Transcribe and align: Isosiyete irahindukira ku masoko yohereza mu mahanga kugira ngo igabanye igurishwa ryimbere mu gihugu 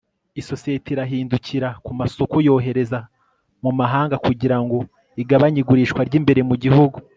Isosiyete 0.41 0.87
irahindukira 0.91 1.67
ku 1.83 1.91
masoko 1.99 2.35
yohereza 2.47 2.99
mu 3.63 3.71
mahanga 3.79 4.15
kugira 4.25 4.57
ngo 4.63 4.77
igabanye 5.21 5.59
igurishwa 5.61 5.99
ryimbere 6.07 6.41
mu 6.49 6.55
gihugu 6.63 6.97